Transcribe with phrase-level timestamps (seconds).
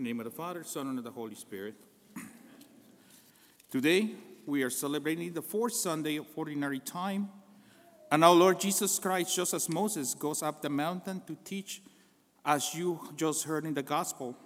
[0.00, 1.74] Name of the Father, Son, and of the Holy Spirit.
[3.70, 4.12] Today,
[4.46, 7.28] we are celebrating the fourth Sunday of Ordinary Time,
[8.10, 11.82] and our Lord Jesus Christ, just as Moses goes up the mountain to teach,
[12.46, 14.38] as you just heard in the Gospel.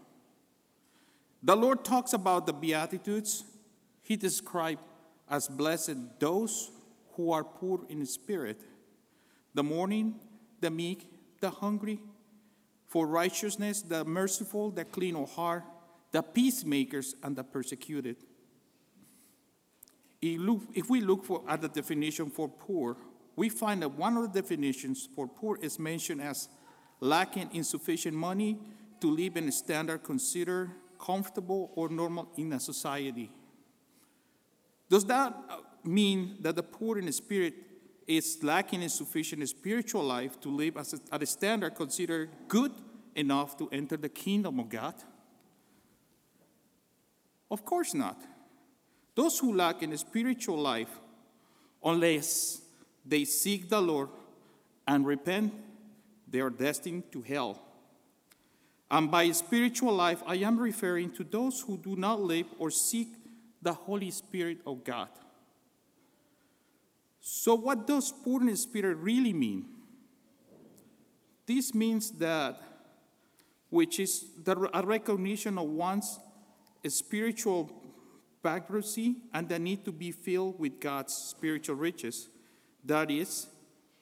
[1.40, 3.44] The Lord talks about the Beatitudes.
[4.02, 4.82] He described
[5.30, 6.72] as blessed those
[7.12, 8.60] who are poor in spirit,
[9.54, 10.16] the mourning,
[10.60, 11.08] the meek,
[11.40, 12.00] the hungry,
[12.94, 15.64] for righteousness, the merciful, the clean of heart,
[16.12, 18.14] the peacemakers, and the persecuted.
[20.22, 22.96] If we look for, at the definition for poor,
[23.34, 26.48] we find that one of the definitions for poor is mentioned as
[27.00, 28.60] lacking insufficient money
[29.00, 33.28] to live in a standard considered comfortable or normal in a society.
[34.88, 37.54] Does that uh, mean that the poor in the spirit
[38.06, 42.72] is lacking in sufficient spiritual life to live as a, at a standard considered good
[43.14, 44.94] enough to enter the kingdom of God?
[47.50, 48.20] Of course not.
[49.14, 50.88] Those who lack in spiritual life,
[51.82, 52.60] unless
[53.06, 54.08] they seek the Lord
[54.88, 55.52] and repent,
[56.28, 57.62] they are destined to hell.
[58.90, 63.08] And by spiritual life, I am referring to those who do not live or seek
[63.62, 65.08] the Holy Spirit of God.
[67.26, 69.64] So, what does poor in spirit really mean?
[71.46, 72.60] This means that,
[73.70, 76.20] which is the, a recognition of one's
[76.86, 77.70] spiritual
[78.42, 82.28] bankruptcy and the need to be filled with God's spiritual riches.
[82.84, 83.46] That is,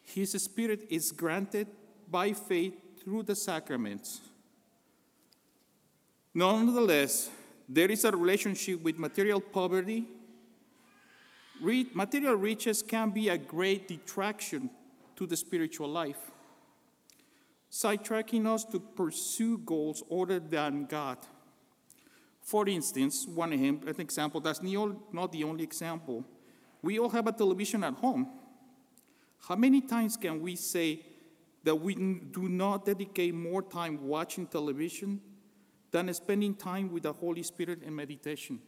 [0.02, 1.68] His Spirit is granted
[2.10, 4.20] by faith through the sacraments.
[6.34, 7.30] Nonetheless,
[7.68, 10.08] there is a relationship with material poverty
[11.62, 14.70] material riches can be a great detraction
[15.16, 16.30] to the spiritual life,
[17.70, 21.18] sidetracking us to pursue goals other than God.
[22.40, 26.24] For instance, one example that's not the only example.
[26.82, 28.28] We all have a television at home.
[29.46, 31.04] How many times can we say
[31.62, 35.20] that we do not dedicate more time watching television
[35.92, 38.60] than spending time with the Holy Spirit in meditation?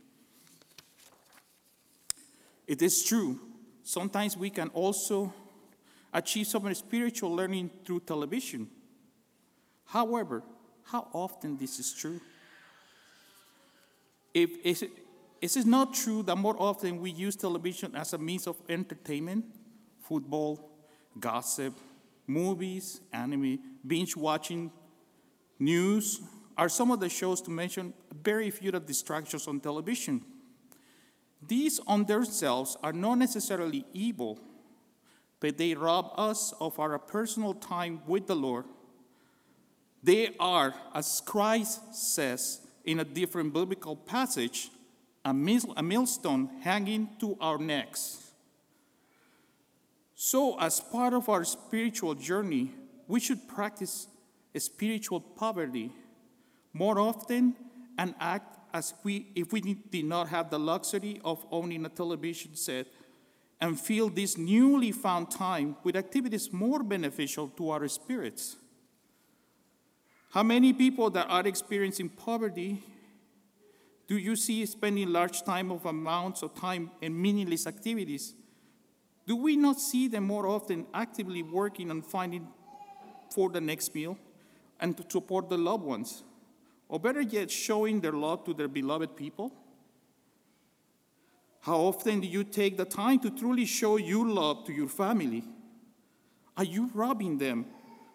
[2.67, 3.41] It is true,
[3.83, 5.33] sometimes we can also
[6.13, 8.69] achieve some spiritual learning through television.
[9.85, 10.43] However,
[10.85, 12.21] how often this is true?
[14.33, 18.57] If is it not true that more often we use television as a means of
[18.69, 19.45] entertainment,
[20.01, 20.71] football,
[21.21, 21.75] gossip,
[22.27, 24.71] movies, anime, binge watching,
[25.59, 26.21] news,
[26.57, 27.93] are some of the shows to mention
[28.23, 30.25] very few of distractions on television.
[31.47, 34.39] These on themselves are not necessarily evil,
[35.41, 38.65] but they rob us of our personal time with the Lord.
[40.03, 44.71] They are, as Christ says in a different biblical passage,
[45.25, 48.33] a, millstone hanging to our necks.
[50.15, 52.73] So, as part of our spiritual journey,
[53.09, 54.07] we should practice
[54.57, 55.91] spiritual poverty
[56.73, 57.55] more often
[57.99, 62.57] and act as we, if we did not have the luxury of owning a television
[62.57, 62.89] set
[63.61, 68.57] and fill this newly found time with activities more beneficial to our spirits.
[70.33, 72.83] How many people that are experiencing poverty
[74.09, 78.35] do you see spending large time of amounts of time in meaningless activities?
[79.25, 82.49] Do we not see them more often actively working on finding
[83.33, 84.19] for the next meal
[84.81, 86.25] and to support the loved ones?
[86.95, 89.53] Or better yet, showing their love to their beloved people?
[91.63, 95.43] How often do you take the time to truly show your love to your family?
[96.57, 97.67] Are you robbing them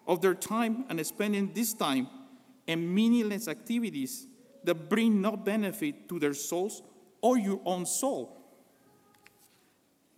[0.08, 2.08] of their time and spending this time
[2.68, 4.28] in meaningless activities
[4.64, 6.82] that bring no benefit to their souls
[7.20, 8.42] or your own soul?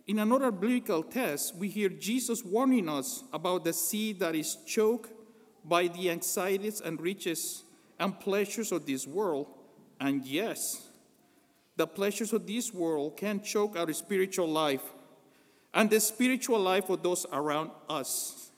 [0.06, 5.10] In another biblical text, we hear Jesus warning us about the seed that is choked
[5.64, 7.64] by the anxieties and riches
[8.02, 9.46] and pleasures of this world.
[10.00, 10.88] And yes,
[11.76, 14.82] the pleasures of this world can choke our spiritual life
[15.72, 18.50] and the spiritual life of those around us.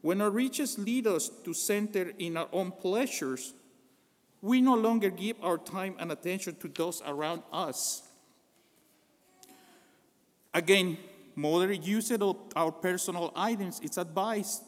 [0.00, 3.52] When our riches lead us to center in our own pleasures,
[4.40, 8.02] we no longer give our time and attention to those around us.
[10.54, 10.96] Again,
[11.34, 14.62] moderate use of our personal items is advised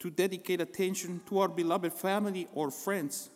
[0.00, 3.30] to dedicate attention to our beloved family or friends.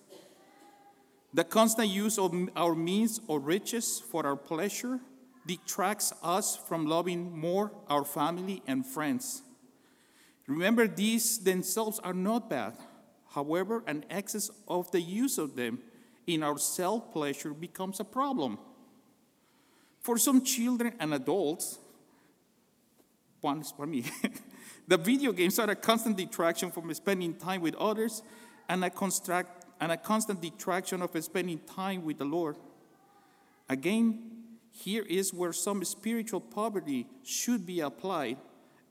[1.32, 5.00] The constant use of our means or riches for our pleasure
[5.46, 9.42] detracts us from loving more our family and friends.
[10.46, 12.74] Remember, these themselves are not bad.
[13.34, 15.80] However, an excess of the use of them
[16.26, 18.58] in our self pleasure becomes a problem.
[20.00, 21.78] For some children and adults,
[23.40, 24.04] one for me,
[24.86, 28.22] the video games are a constant detraction from spending time with others
[28.68, 32.56] and a, construct, and a constant detraction of spending time with the Lord.
[33.68, 34.30] Again,
[34.70, 38.36] here is where some spiritual poverty should be applied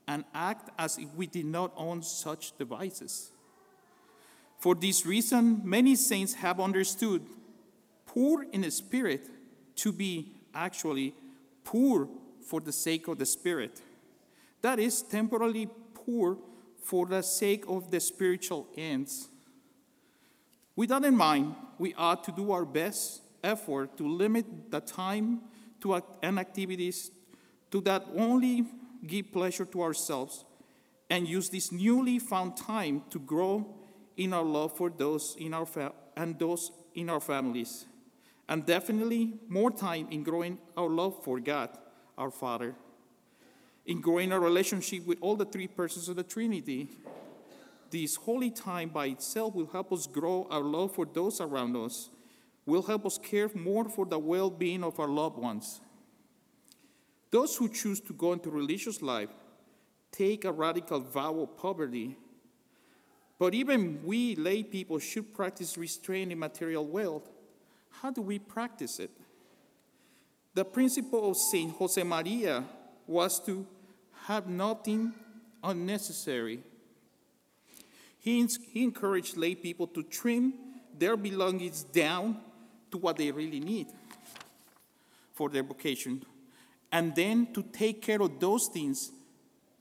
[0.08, 3.30] and act as if we did not own such devices.
[4.58, 7.22] For this reason, many saints have understood
[8.06, 9.28] poor in the spirit
[9.76, 11.14] to be actually
[11.64, 12.08] poor
[12.46, 13.80] for the sake of the spirit.
[14.62, 15.68] That is, temporarily
[16.04, 16.38] poor
[16.82, 19.28] for the sake of the spiritual ends.
[20.76, 25.40] With that in mind, we ought to do our best effort to limit the time
[25.80, 27.10] to and activities
[27.70, 28.64] to that only
[29.06, 30.44] give pleasure to ourselves
[31.10, 33.66] and use this newly found time to grow
[34.16, 37.84] in our love for those in our fa- and those in our families
[38.48, 41.68] and definitely more time in growing our love for God
[42.16, 42.74] our Father
[43.86, 46.88] in growing our relationship with all the three persons of the Trinity
[47.90, 52.10] this holy time by itself will help us grow our love for those around us
[52.66, 55.80] will help us care more for the well-being of our loved ones
[57.30, 59.30] those who choose to go into religious life
[60.14, 62.16] take a radical vow of poverty.
[63.38, 67.28] But even we lay people should practice restraint in material wealth.
[67.90, 69.10] How do we practice it?
[70.54, 72.64] The principle of Saint Josemaria
[73.08, 73.66] was to
[74.26, 75.12] have nothing
[75.62, 76.60] unnecessary.
[78.18, 80.54] He, he encouraged lay people to trim
[80.98, 82.40] their belongings down
[82.90, 83.88] to what they really need
[85.34, 86.24] for their vocation
[86.92, 89.10] and then to take care of those things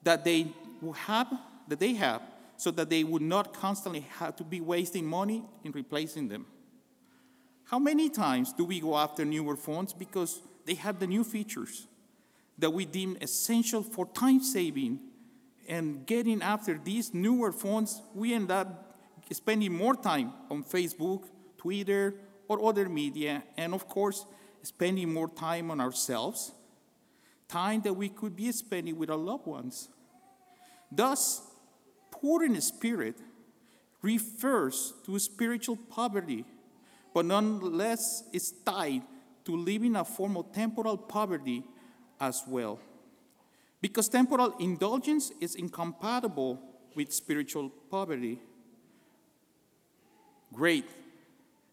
[0.01, 0.47] that they
[0.95, 1.31] have
[1.67, 2.21] that they have
[2.57, 6.45] so that they would not constantly have to be wasting money in replacing them
[7.65, 11.87] how many times do we go after newer phones because they have the new features
[12.57, 14.99] that we deem essential for time saving
[15.67, 18.97] and getting after these newer phones we end up
[19.31, 21.23] spending more time on facebook
[21.57, 22.15] twitter
[22.47, 24.25] or other media and of course
[24.61, 26.51] spending more time on ourselves
[27.53, 29.89] time that we could be spending with our loved ones.
[30.91, 31.41] Thus,
[32.09, 33.15] poor in spirit
[34.01, 36.45] refers to spiritual poverty,
[37.13, 39.03] but nonetheless is tied
[39.45, 41.63] to living a form of temporal poverty
[42.19, 42.79] as well.
[43.81, 46.59] Because temporal indulgence is incompatible
[46.95, 48.39] with spiritual poverty.
[50.53, 50.85] Great.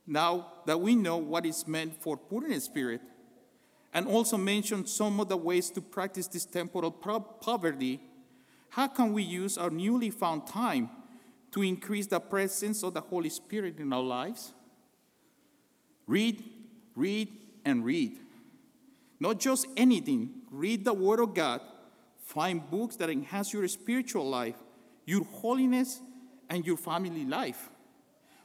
[0.06, 3.00] Now that we know what is meant for poor in spirit,
[3.92, 8.00] and also mentioned some of the ways to practice this temporal poverty,
[8.70, 10.90] how can we use our newly found time
[11.52, 14.52] to increase the presence of the Holy Spirit in our lives?
[16.06, 16.42] Read,
[16.94, 17.28] read,
[17.64, 18.18] and read.
[19.20, 21.60] Not just anything, read the Word of God,
[22.24, 24.56] find books that enhance your spiritual life,
[25.04, 26.00] your holiness,
[26.48, 27.68] and your family life.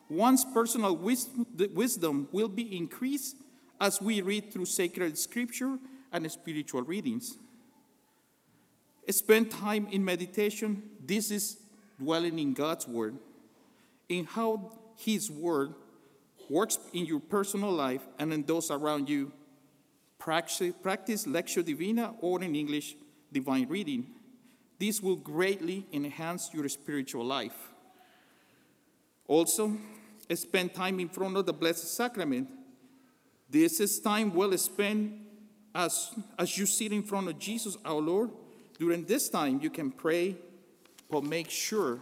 [0.10, 3.38] One's personal wisdom will be increased
[3.82, 5.80] as we read through sacred scripture
[6.12, 7.38] and spiritual readings.
[9.10, 10.84] Spend time in meditation.
[11.04, 11.58] This is
[12.00, 13.18] dwelling in God's Word,
[14.10, 15.74] in how His Word
[16.50, 19.32] works in your personal life and in those around you.
[20.26, 22.96] Practice, Lectio Divina or in English,
[23.32, 24.08] divine reading.
[24.80, 27.72] This will greatly enhance your spiritual life.
[29.28, 29.78] Also,
[30.34, 32.50] spend time in front of the Blessed Sacrament
[33.50, 35.14] this is time well spent
[35.74, 38.32] as, as you sit in front of Jesus, our Lord.
[38.80, 40.36] During this time, you can pray,
[41.10, 42.00] but make sure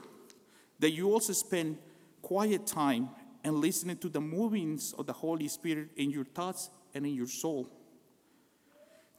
[0.80, 1.78] that you also spend
[2.22, 3.10] quiet time
[3.44, 7.28] and listening to the movings of the Holy Spirit in your thoughts and in your
[7.28, 7.70] soul.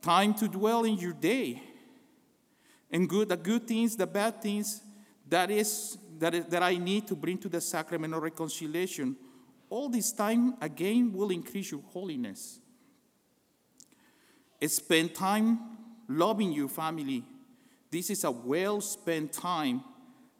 [0.04, 1.62] Time to dwell in your day
[2.90, 4.82] and good the good things, the bad things
[5.30, 9.16] that is that, is, that I need to bring to the sacrament of reconciliation
[9.70, 12.60] all this time again will increase your holiness.
[14.66, 15.58] Spend time
[16.06, 17.24] loving your family.
[17.90, 19.82] This is a well spent time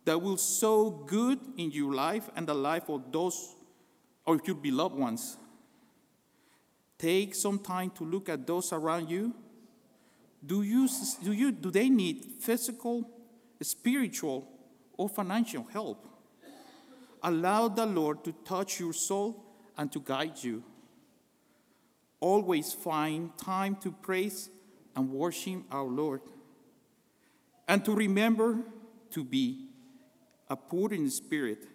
[0.05, 3.55] that will sow good in your life and the life of those
[4.27, 5.39] of your beloved ones.
[6.99, 9.35] Take some time to look at those around you.
[10.45, 10.89] Do, you,
[11.23, 13.09] do, you, do they need physical,
[13.63, 14.49] spiritual,
[14.97, 16.07] or financial help?
[17.23, 19.45] Allow the Lord to touch your soul
[19.79, 20.63] and to guide you.
[22.21, 24.51] Always find time to praise
[24.95, 26.21] and worship our Lord.
[27.67, 28.59] And to remember
[29.11, 29.69] to be
[30.49, 31.67] a poor in spirit,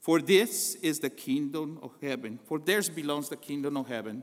[0.00, 2.38] For this is the kingdom of heaven.
[2.44, 4.22] For theirs belongs the kingdom of heaven.